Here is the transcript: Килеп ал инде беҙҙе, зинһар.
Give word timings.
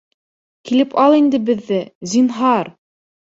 Килеп 0.69 0.95
ал 1.01 1.17
инде 1.17 1.39
беҙҙе, 1.51 1.79
зинһар. 2.15 2.73